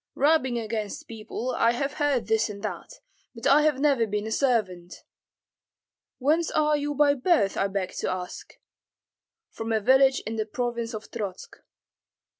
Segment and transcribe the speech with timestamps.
[0.15, 2.93] "Rubbing against people, I have heard this and that,
[3.35, 5.03] but I have never been a servant."
[6.17, 8.55] "Whence are you by birth, I beg to ask?"
[9.51, 11.57] "From a village in the province of Trotsk."